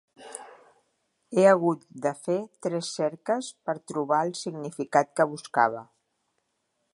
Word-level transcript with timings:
He 1.35 1.43
hagut 1.49 1.83
de 2.05 2.13
fer 2.21 2.37
tres 2.67 2.89
cerques 3.01 3.51
per 3.69 3.77
trobar 3.93 4.23
el 4.31 4.35
significat 4.41 5.13
que 5.21 5.29
buscava. 5.35 5.85